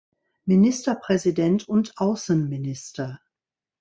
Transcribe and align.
Ministerpräsident 0.45 1.69
und 1.69 1.93
Außenminister. 1.97 3.19